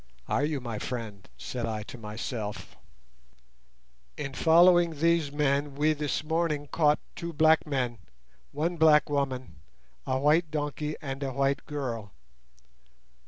[0.27, 2.75] "Are you, my friend?" said I to myself.
[4.17, 7.99] "In following these men we this morning caught two black men,
[8.51, 9.57] one black woman,
[10.07, 12.13] a white donkey, and a white girl.